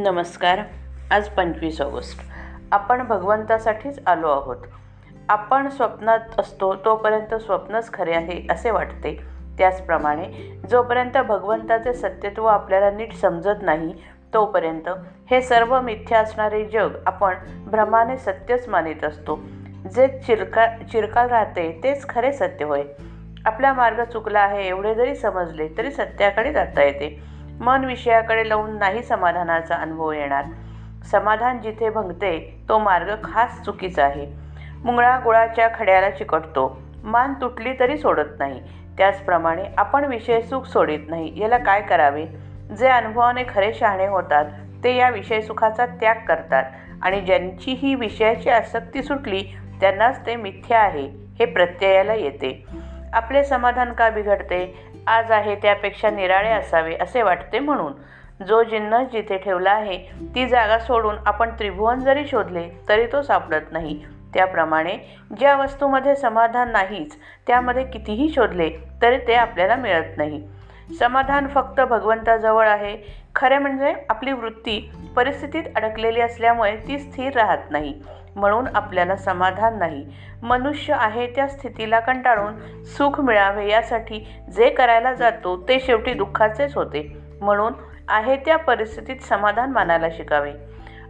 नमस्कार. 0.00 0.58
आज 1.10 1.28
पंचवीस 1.28 1.80
ऑगस्ट. 1.80 2.20
आपण 2.72 3.02
भगवंतासाठीच 3.02 4.00
आलो 4.06 4.30
आहोत. 4.30 4.56
आपण 5.28 5.68
स्वप्नात 5.68 6.18
असतो 6.38 6.74
तोपर्यंत 6.74 7.34
स्वप्नच 7.34 7.92
खरे 7.92 8.14
आहे 8.14 8.46
असे 8.50 8.70
वाटते. 8.70 9.22
त्याचप्रमाणे 9.58 10.24
जोपर्यंत 10.70 11.18
भगवंताचे 11.18 11.92
सत्यत्व 11.92 12.44
आपल्याला 12.44 12.90
नीट 12.90 13.12
समजत 13.12 13.62
नाही 13.62 13.94
तोपर्यंत 14.34 14.88
हे 15.30 15.42
सर्व 15.42 15.80
मिथ्या 15.80 16.18
असणारे 16.18 16.64
जग 16.64 16.90
आपण 17.06 17.34
भ्रमाने 17.66 18.16
सत्यच 18.16 18.68
मानित 18.68 19.04
असतो. 19.04 19.40
जे 19.94 20.20
चिरका 20.26 20.66
चिरकाल 20.66 21.28
राहते 21.28 21.80
तेच 21.84 22.08
खरे 22.08 22.32
सत्य 22.32 22.64
होय. 22.64 22.82
आपला 23.44 23.72
मार्ग 23.72 24.04
चुकला 24.04 24.40
आहे 24.40 24.68
एवढे 24.68 24.94
जरी 24.94 25.14
समजले 25.14 25.68
तरी 25.78 25.90
सत्याकडे 25.90 26.52
जाता 26.52 26.82
येते. 26.82 27.30
मन 27.60 27.84
विषयाकडे 27.84 28.48
लावून 28.48 28.78
नाही 28.78 29.02
समाधानाचा 29.02 29.74
अनुभव 29.74 30.12
येणार. 30.12 30.44
समाधान 31.04 31.60
जिथे 31.60 31.90
भंगते 31.90 32.62
तो 32.68 32.78
मार्ग 32.78 33.10
खास 33.24 33.62
चुकीचा 33.62 34.04
आहे. 34.04 34.26
मुंगळा 34.84 35.20
गुळाच्या 35.24 35.68
खड्याला 35.74 36.10
चिकटतो. 36.10 36.80
मान 37.04 37.34
तुटली 37.34 37.72
तरी 37.80 37.98
सोडत 37.98 38.38
नाही. 38.38 38.60
त्याचप्रमाणे 38.98 39.64
आपण 39.78 40.04
विषय 40.04 40.40
सुख 40.40 40.62
सोडित 40.62 40.98
नाही. 41.08 41.40
याला 41.40 41.58
काय 41.58 41.82
करावे? 41.82 42.26
जे 42.78 42.88
अनुभवाने 42.88 43.42
खरे 43.48 43.74
शहाणे 43.74 44.06
होतात 44.06 44.44
ते 44.84 44.96
या 44.96 45.08
विषय 45.08 45.40
सुखाचा 45.40 45.86
त्याग 45.86 46.14
करतात. 46.28 46.64
आणि 47.02 47.20
ज्यांची 47.20 47.72
ही 47.72 47.94
विषयाची 47.94 48.50
आसक्ती 48.50 49.02
सुटली 49.02 49.42
त्यांनाच 49.80 50.26
ते 50.26 50.36
मिथ्या 50.36 50.78
आहे 50.78 51.08
हे 51.38 51.44
प्रत्ययाला 51.44 52.14
येते. 52.14 52.66
आपले 53.12 53.44
समाधान 53.44 53.92
का 53.92 54.10
बिघडते? 54.10 54.89
आज 55.10 55.30
आहे 55.30 55.54
त्यापेक्षा 55.54 56.10
निराळे 56.10 56.50
असावे 56.50 56.94
असे 56.94 57.22
वाटते 57.22 57.58
म्हणून. 57.58 57.92
जो 58.46 58.62
जिन्नस 58.62 59.06
जिथे 59.12 59.36
ठेवला 59.38 59.70
आहे 59.70 59.96
ती 60.34 60.46
जागा 60.48 60.78
सोडून 60.78 61.16
आपण 61.26 61.50
त्रिभुवन 61.50 62.00
जरी 62.00 62.26
शोधले 62.26 62.68
तरी 62.88 63.06
तो 63.06 63.22
सापडत 63.22 63.72
नाही. 63.72 64.04
त्याप्रमाणे 64.34 64.96
ज्या 65.38 65.56
वस्तूमध्ये 65.56 66.14
समाधान 66.16 66.70
नाहीच 66.72 67.16
त्यामध्ये 67.46 67.84
कितीही 67.84 68.28
शोधले 68.28 68.70
तरी 69.02 69.18
ते 69.18 69.34
आपल्याला 69.34 69.76
मिळत 69.76 70.16
नाही. 70.16 70.42
समाधान 70.98 71.48
फक्त 71.48 71.80
भगवंताजवळ 71.80 72.68
आहे. 72.68 72.96
खरे 73.34 73.58
म्हणजे 73.58 73.94
आपली 74.08 74.32
वृत्ती 74.32 74.90
परिस्थितीत 75.16 75.64
अडकलेली 75.76 76.20
असल्यामुळे 76.20 76.76
ती 76.76 76.98
स्थिर 76.98 77.32
राहत 77.32 77.70
नाही. 77.70 77.94
म्हणून 78.36 78.66
आपल्याला 78.74 79.16
समाधान 79.16 79.78
नाही. 79.78 80.04
मनुष्य 80.42 80.94
आहे 80.98 81.26
त्या 81.26 81.48
स्थितीला 81.48 82.00
कंटाळून 82.00 82.84
सुख 82.84 83.20
मिळावे 83.20 83.68
यासाठी 83.68 84.24
जे 84.56 84.70
करायला 84.70 85.12
जातो 85.14 85.56
ते 85.68 85.80
शेवटी 85.80 86.14
दुःखाचेच 86.14 86.74
होते. 86.74 87.16
म्हणून 87.40 87.72
आहे 88.08 88.36
त्या 88.36 88.56
परिस्थितीत 88.56 89.20
समाधान 89.20 89.70
मानायला 89.70 90.08
शिकावे. 90.10 90.52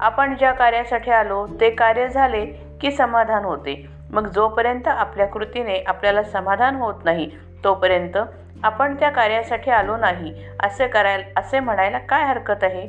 आपण 0.00 0.34
ज्या 0.36 0.52
कार्यासाठी 0.52 1.10
आलो 1.10 1.46
ते 1.60 1.70
कार्य 1.70 2.08
झाले 2.08 2.44
की 2.80 2.90
समाधान 2.90 3.44
होते. 3.44 3.86
मग 4.10 4.26
जोपर्यंत 4.26 4.88
आपल्या 4.88 5.26
कृतीने 5.26 5.82
आपल्याला 5.86 6.22
समाधान 6.22 6.76
होत 6.76 7.04
नाही 7.04 7.30
तोपर्यंत 7.64 8.18
आपण 8.64 8.94
त्या 8.94 9.10
कार्यासाठी 9.10 9.70
आलो 9.70 9.96
नाही 9.96 10.32
असे 10.62 10.86
करायला 10.86 11.40
असे 11.40 11.60
म्हणायला 11.60 11.98
काय 11.98 12.24
हरकत 12.24 12.64
आहे? 12.64 12.88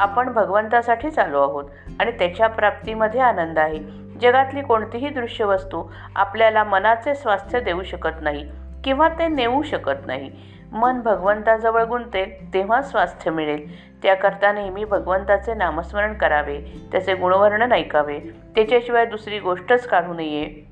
आपण 0.00 0.32
भगवंतासाठीच 0.32 1.18
आलो 1.18 1.42
आहोत 1.42 1.64
आणि 2.00 2.10
त्याच्या 2.10 2.46
प्राप्तीमध्ये 2.46 3.20
आनंद 3.20 3.58
आहे. 3.58 3.78
जगातली 4.20 4.62
कोणतीही 4.62 5.08
दृश्य 5.08 5.44
वस्तू 5.44 5.84
आपल्याला 6.16 6.64
मनाचे 6.64 7.14
स्वास्थ्य 7.14 7.60
देऊ 7.60 7.82
शकत 7.82 8.22
नाही 8.22 8.48
किंवा 8.84 9.08
ते 9.08 9.28
नेऊ 9.28 9.62
शकत 9.62 10.06
नाही. 10.06 10.30
मन 10.72 11.00
भगवंताजवळ 11.00 11.84
गुंतेल 11.84 12.54
तेव्हा 12.54 12.82
स्वास्थ्य 12.82 13.30
मिळेल. 13.30 13.88
त्याकरता 14.02 14.52
नेहमी 14.52 14.84
भगवंताचे 14.84 15.54
नामस्मरण 15.54 16.14
करावे 16.14 16.88
त्याचे 16.92 17.14
गुणवर्णन 17.14 17.72
ऐकावे. 17.72 18.18
त्याच्याशिवाय 18.54 19.06
दुसरी 19.06 19.38
गोष्टच 19.38 19.86
काढू 19.86 20.14
नये. 20.14 20.68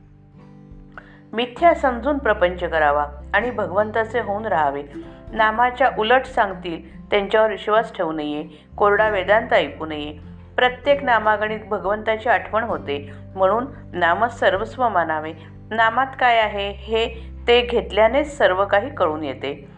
मिथ्या 1.33 1.75
समजून 1.75 2.19
प्रपंच 2.19 2.65
करावा 2.65 3.07
आणि 3.35 3.51
भगवंताचे 3.51 4.21
होऊन 4.21 4.47
राहावे. 4.47 4.83
नामाच्या 5.33 5.91
उलट 5.99 6.25
सांगतील 6.25 6.96
त्यांच्यावर 7.11 7.51
विश्वास 7.51 7.97
ठेवू 7.97 8.13
नये 8.13 8.45
कोरडा 8.77 9.09
वेदांत 9.09 9.53
ऐकू 9.53 9.87
नये. 9.87 10.19
प्रत्येक 10.57 11.03
नामागणित 11.03 11.61
भगवंताची 11.69 12.29
आठवण 12.29 12.63
होते. 12.63 13.11
म्हणून 13.35 13.67
नामच 13.93 14.39
सर्वस्व 14.39 14.89
मानावे. 14.89 15.33
नामात 15.71 16.07
काय 16.21 16.39
आहे 16.39 16.71
हे 16.71 17.31
ते 17.49 17.61
घेतल्यानेच 17.61 18.39
सर्व 18.39 18.65
काही 18.65 18.91
कळून 18.91 19.25
येते. 19.25 19.69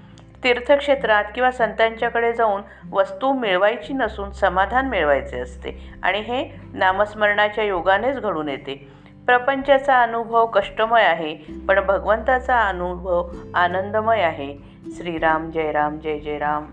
तीर्थक्षेत्रात 0.45 1.25
किंवा 1.35 1.51
संतांच्याकडे 1.51 2.33
जाऊन 2.33 2.63
वस्तू 2.93 3.33
मिळवायची 3.33 3.93
नसून 3.93 4.31
समाधान 4.31 4.89
मिळवायचे 4.89 5.41
असते 5.41 5.95
आणि 6.03 6.19
हे 6.19 6.61
नामस्मरणाच्या 6.73 7.65
योगानेच 7.65 8.21
घडून 8.21 8.49
येते. 8.49 8.89
प्रपंचाचा 9.27 10.03
अनुभव 10.03 10.47
कष्टमय 10.47 11.03
आहे 11.03 11.35
पण 11.69 11.87
भगवंताचा 11.87 12.61
अनुभव 12.61 13.31
आनंदमय 13.55 14.21
आहे. 14.21 14.57
श्रीराम 14.97 15.51
जय 15.51 15.73
राम 15.73 15.99
जय 15.99 16.19
जय 16.19 16.39
राम. 16.39 16.65